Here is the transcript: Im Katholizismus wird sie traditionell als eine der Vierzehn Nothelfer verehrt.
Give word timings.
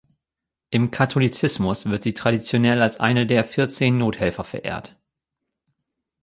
Im 0.71 0.89
Katholizismus 0.89 1.85
wird 1.85 2.01
sie 2.01 2.15
traditionell 2.15 2.81
als 2.81 2.99
eine 2.99 3.27
der 3.27 3.43
Vierzehn 3.45 3.99
Nothelfer 3.99 4.43
verehrt. 4.43 4.97